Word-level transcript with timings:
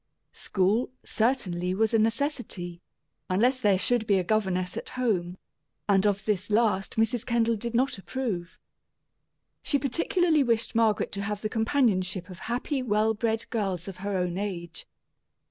School, 0.33 0.89
certainly, 1.05 1.75
was 1.75 1.93
a 1.93 1.99
necessity, 1.99 2.81
unless 3.29 3.59
there 3.61 3.77
should 3.77 4.07
be 4.07 4.17
a 4.17 4.23
governess 4.23 4.75
at 4.75 4.89
home; 4.97 5.37
and 5.87 6.07
of 6.07 6.25
this 6.25 6.49
last 6.49 6.95
Mrs. 6.95 7.23
Kendall 7.23 7.55
did 7.55 7.75
not 7.75 7.99
approve. 7.99 8.57
She 9.61 9.77
particularly 9.77 10.41
wished 10.41 10.73
Margaret 10.73 11.11
to 11.11 11.21
have 11.21 11.43
the 11.43 11.49
companionship 11.49 12.31
of 12.31 12.39
happy, 12.39 12.81
well 12.81 13.13
bred 13.13 13.47
girls 13.51 13.87
of 13.87 13.97
her 13.97 14.17
own 14.17 14.39
age. 14.39 14.87